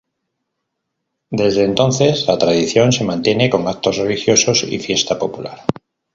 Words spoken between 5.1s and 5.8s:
popular.